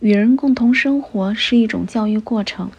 [0.00, 2.70] 与人共同生活是一种教育过程，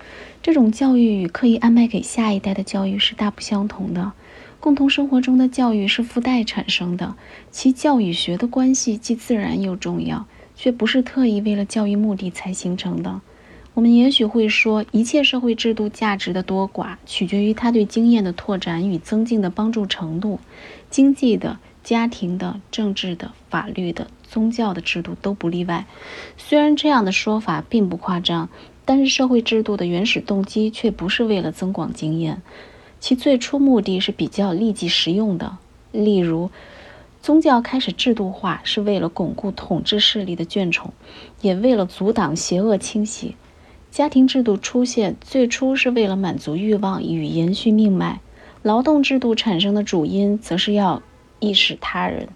[0.43, 4.11] 这种教育与刻意安排给下一代的教育是大不相同的。
[4.59, 7.16] 共同生活中的教育是附带产生的，
[7.50, 13.21] 其教与学的关系既自然又重要，却不是特意为了教育目的才形成的。
[13.73, 20.39] 我们也许会说，一切社会制度价值的多寡，取决于它对经验的拓展与增进的帮助程度，
[20.91, 21.57] 经济的。
[21.84, 25.86] 家庭的、政治的、法律的、宗教的制度都不例外。
[26.38, 28.49] 虽然这样的说法并不夸张，
[28.85, 32.41] 但是社会制度的原始动机却不是为了增广经验，
[32.99, 35.58] 其最初目的是比较利己实用的。
[35.91, 36.52] 例如，
[37.21, 40.94] 宗教开始制度化是为了巩固统治势力的眷宠，
[41.41, 43.35] 也为了阻挡邪恶侵袭；
[43.90, 48.20] 家庭制度出现最初是为了满足欲望与延续命脉；
[48.62, 51.02] 劳动制度产生的主因则是要。
[51.40, 52.30] 意识他人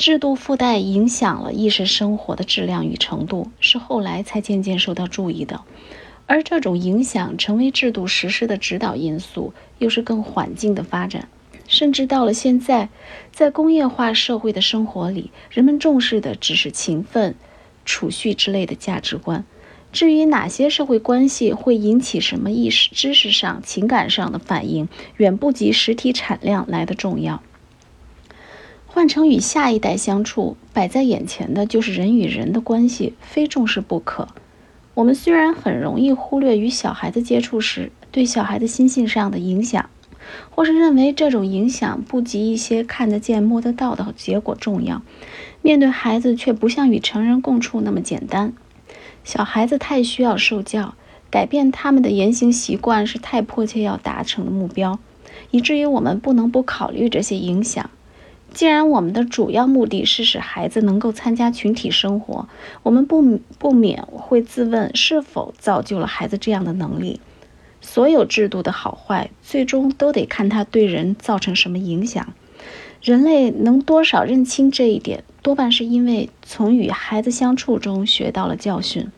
[0.00, 5.60] 制度附带影响了意识生活的质量与程度，是后来才渐渐受到注意的。
[6.24, 11.28] 而这种影响成为制度实施的指导因素，又是更缓进的发展。
[11.68, 12.88] 甚至到了现在，
[13.30, 17.34] 在工业化社会的生活里，人们重视的只是勤奋、
[17.84, 19.44] 储蓄之类的价值观。
[19.92, 27.42] 至于哪些社会关系会引起什么意识、知识上、情感上的反应，远不及实体产量来的重要。
[28.92, 34.26] 换成与下一代相处，摆在眼前的就是人与人的关系，非重视不可。
[34.94, 39.88] 我们虽然很容易忽略与小孩子接触时对小孩子心性上的影响，
[40.50, 45.02] 或是认为这种影响不及一些看得见摸得到的结果重要，
[45.62, 48.52] 面对孩子却不像与成人共处那么简单。
[49.22, 50.94] 小孩子太需要受教，
[51.30, 54.98] 改变他们的言行习惯是太迫切要达成的目标，
[55.52, 57.88] 以至于我们不能不考虑这些影响。
[58.52, 62.48] 既然我们的主要目的是使孩子能够参加群体生活，
[62.82, 67.20] 我们不不免会自问是否造就了孩子这样的能力。
[67.80, 72.34] 所有制度的好坏，最终都得看它对人造成什么影响。
[73.00, 79.10] 人类能多少认清这一点，多半是因为从与孩子相处中学到了教训。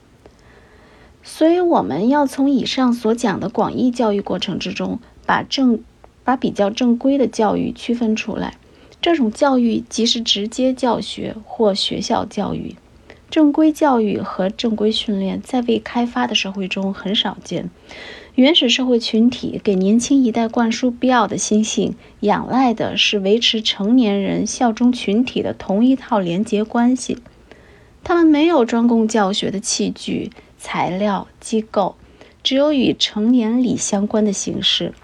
[1.25, 5.82] 所以，我们要从以上所讲的广义教育过程之中，把正
[6.22, 8.54] 把比较正规的教育区分出来。
[9.03, 12.77] 这种教育即是直接教学或学校教育。
[13.29, 17.69] 正规教育和正规训练在未开发的社会中很少见。
[18.35, 27.19] 原始社会群体给年轻一代灌输必要的心性，仰赖的是维持成年人效忠群体的同一套连结关系。
[28.05, 31.97] 他们没有专供教学的器具、材料、机构，
[32.43, 34.95] 只有与成年礼相关的形式。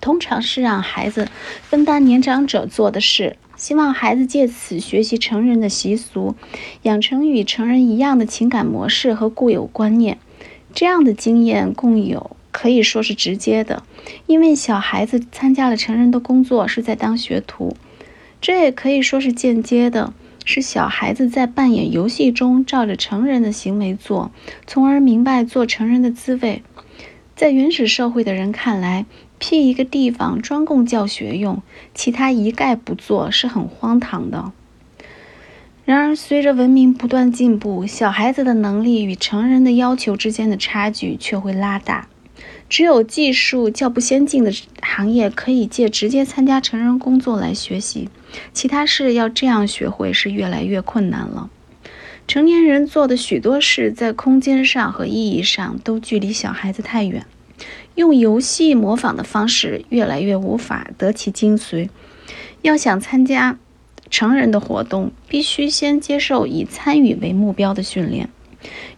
[0.00, 1.28] 通常是让孩子
[1.62, 6.34] 分担年长者做的事，希望孩子借此学习成人的习俗，
[6.82, 10.18] 养成与成人一样的情感模式和固有观念。
[10.74, 13.82] 这样的经验共有可以说是直接的，
[14.26, 17.74] 因为小孩子参加了成人的工作是在当学徒；
[18.40, 20.12] 这也可以说是间接的，
[20.44, 24.30] 是小孩子在扮演游戏中照着成人的行为做，
[24.66, 26.62] 从而明白做成人的滋味。
[27.34, 29.06] 在原始社会的人看来，
[29.38, 31.62] 辟一个地方专供教学用，
[31.94, 34.52] 其他一概不做，是很荒唐的。
[35.84, 42.08] 然而，随着文明不断进步，小孩子的能力与成人的要求之间的差距却会拉大。
[42.68, 48.10] 只有技术较不先进的行业可以借直接参加成人工作来学习，
[48.52, 51.48] 其他事要这样学会是越来越困难了。
[52.26, 57.24] 成年人做的许多事，在空间上和意义上都距离小孩子太远。
[57.98, 61.88] 用游戏模仿的方式越来越无法得其精髓。
[62.62, 63.58] 要想参加
[64.08, 68.30] 成人的活动，必须先接受以参与为目标的训练。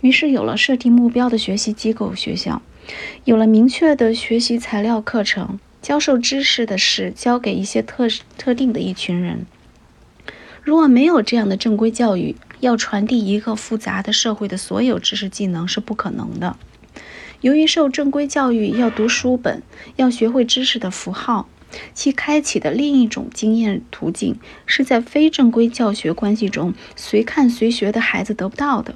[0.02, 2.60] 于是有了设定目标的学习机构学校，
[3.24, 8.06] 有了明确的学习材料课程，教授知识的事交给一些特
[8.36, 9.46] 特定的一群人。
[10.62, 16.58] 如果没有这样的正规教育，要传递一个复杂的社会的所有知识技能是不可能的。
[17.40, 19.62] 由于受正规教育要读书本，
[19.96, 21.48] 要学会知识的符号，
[21.94, 28.94] 其开启的另一种经验途径是在非正规教学关系中随看随学的孩子得不到的。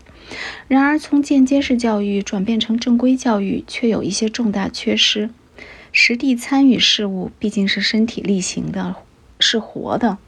[0.69, 5.31] 然而，从间接式教育转变成正规教育，却有一些重大缺失。
[5.91, 8.97] 实地参与事物毕竟是身体力行的，
[9.41, 10.19] 是活的。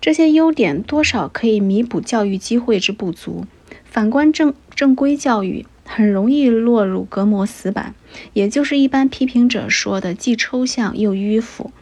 [0.00, 3.44] 这些优点多少可以弥补教育机会之不足。
[3.84, 5.66] 反观正正规教育。
[5.92, 7.96] 很容易落入隔膜死板，
[8.32, 11.72] 也就是一般批评者说的既抽象又迂腐。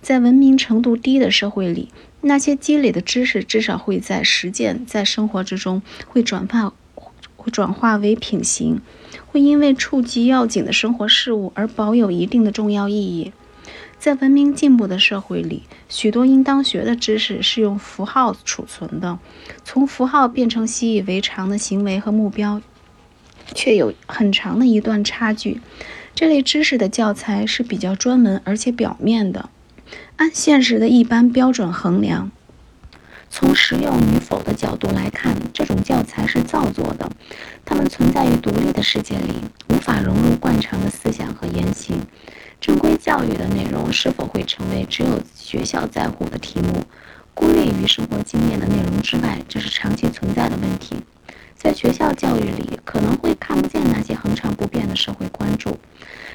[0.00, 1.88] 在文明程度低的社会里，
[2.20, 6.72] 那些积累的知识至少会在实践、在生活之中会转化、
[7.34, 8.80] 会转化为品行，
[9.26, 13.32] 会因为触及要紧的生活事物而保有一定的重要意义。
[13.98, 19.18] 在文明进步的社会里，许多应当学的知识是用符号储存的，
[19.64, 22.62] 从符号变成习以为常的行为和目标，
[23.60, 25.60] 却有很长的一段差距。
[26.14, 29.50] 这类知识的教材是比较专门而且表面的，
[30.16, 32.30] 按现实的一般标准衡量。
[33.28, 37.10] 从实用与否的角度来看，这种教材是造作的，
[37.66, 39.34] 它们存在于独立的世界里，
[39.68, 42.00] 无法融入惯常的思想和言行。
[42.62, 46.82] 正规教育的内容是否会成为只有学校在乎的题目？
[47.34, 50.96] 孤立于生活经验的内容之外，这是长期存在的问题。
[51.62, 55.76] 在学校教育里，可能会看不见那些恒常不变的社会关注。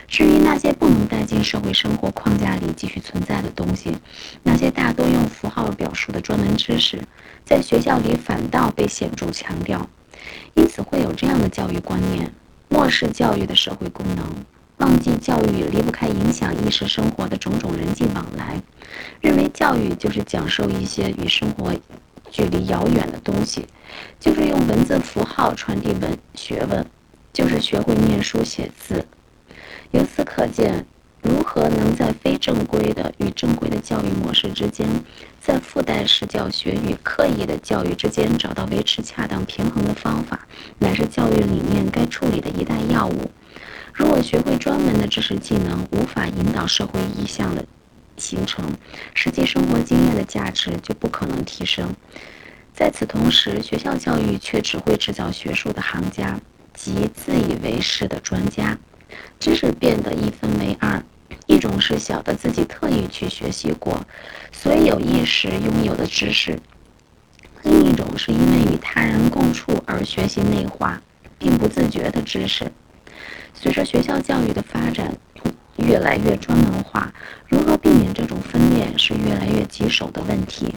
[0.07, 3.98] 至于那些不能带进社会生活框架里继续存在的东西，
[4.44, 7.01] 那些大多用符号表述的专门知识，
[7.44, 9.89] 在学校里反倒被显著强调。
[10.54, 12.31] 因此会有这样的教育观念：
[12.69, 14.24] 漠视教育的社会功能，
[14.77, 18.62] 忘记教育离不开影响意识生活的种种人际往来，
[19.22, 21.74] 认为教育就是讲授一些与生活
[22.35, 23.65] 距离遥远的东西，
[24.19, 26.85] 就是用文字符号传递文学问，
[27.31, 29.07] 就是学会念书写字。
[29.91, 30.85] 由此可见，
[31.21, 34.85] 如何能在非正规的与正规的教育模式之间，
[35.39, 40.45] 在附带式教学与刻意的教育之间找到维持恰当平衡的方法，
[40.77, 43.31] 乃是教育理念该处理的一大要务。
[43.93, 47.63] 如果学会专门的知识技能无法引导社会意向的
[48.17, 48.73] 形成，
[49.13, 51.94] 实际生活经验的价值就不可能提升。
[52.73, 56.39] 在此同时，学校教育却只会制造学术的行家
[56.73, 58.77] 及自以为是的专家。
[59.39, 61.01] 知识变得一分为二，
[61.45, 64.06] 一种是小的自己特意去学习过，
[64.51, 66.57] 所以有意识拥有的知识；
[67.63, 71.01] 另一种是因为与他人共处而学习内化，
[71.38, 72.69] 并不自觉的知识。
[73.53, 75.15] 随着学校教育的发展
[75.85, 77.13] 越来越专门化，
[77.47, 80.73] 如何避免这种分裂是越来越棘手的问题。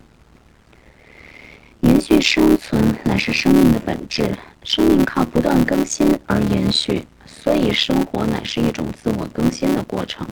[1.80, 7.04] 延续生存乃是生命的本质，生命靠不断更新而延续。
[7.24, 10.26] 所以，生活乃是一种自我更新的过程。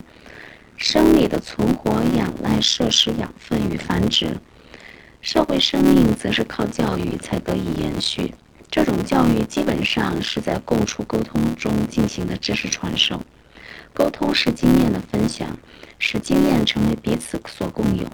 [0.77, 4.37] 生理的存活仰赖摄食养分与繁殖，
[5.21, 8.35] 社会生命则是靠教育才得以延续。
[8.71, 13.23] 这种教育基本上是在共处沟通中进行的知识传授。
[13.97, 15.57] 沟通是经验的分享，
[15.99, 18.05] 使经验成为彼此所共有。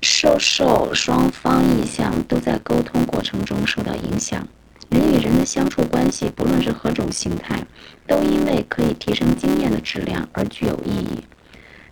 [0.00, 4.46] 受受双方意向都在沟通过程中受到影响。
[4.88, 7.66] 人与人的相处关系，不论是何种形态，
[8.06, 11.24] 都因为可以提升经验的质量而具有意义。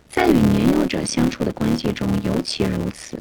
[0.09, 3.21] 在与年幼者相处的关系中尤其如此。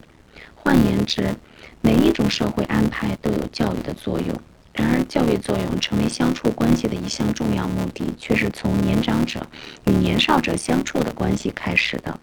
[0.53, 1.35] 换言之，
[1.81, 4.35] 每一种社会安排都有教育的作用。
[4.77, 9.47] 然而，教育作用成为相处关系的一项重要目的，却是从年长者
[9.85, 12.19] 与年少者相处的关系开始的。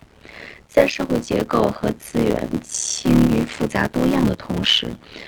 [0.68, 4.86] 在社会结构和资源轻于复杂多样的同时，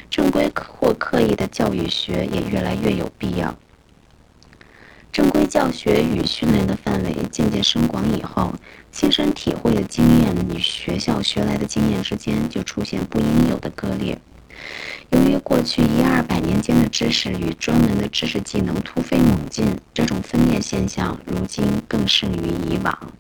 [0.09, 3.57] 正规或刻意的教育学也越来越有必要。
[5.11, 8.55] 正规教学与训练的范围渐渐深广以后，
[8.93, 14.17] 亲身体会的经验与学校学来的经验之间就出现不应有的割裂。
[15.11, 23.13] 由于过去一二百年间的知识与专门的知识技能突飞猛进，这种分裂现象如今更甚于以往。